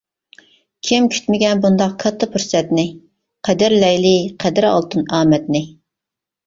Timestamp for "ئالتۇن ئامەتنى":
4.75-5.67